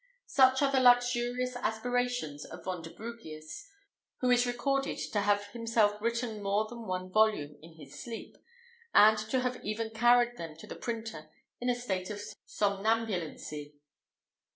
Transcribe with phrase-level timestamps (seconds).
[0.25, 3.67] Such are the luxurious aspirations of Vonderbrugius,
[4.19, 8.35] who is recorded to have himself written more than one volume in his sleep,
[8.95, 11.29] and to have even carried them to the printer
[11.59, 13.75] in a state of somnambulency.